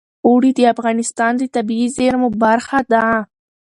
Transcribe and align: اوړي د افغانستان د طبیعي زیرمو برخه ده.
اوړي 0.27 0.51
د 0.55 0.59
افغانستان 0.73 1.31
د 1.37 1.43
طبیعي 1.55 1.87
زیرمو 1.97 2.29
برخه 2.43 2.79
ده. 2.91 3.05